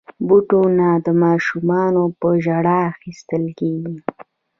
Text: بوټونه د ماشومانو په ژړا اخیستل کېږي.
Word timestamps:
بوټونه 0.27 0.87
د 1.05 1.07
ماشومانو 1.23 2.03
په 2.19 2.27
ژړا 2.45 2.79
اخیستل 2.93 3.43
کېږي. 3.59 3.97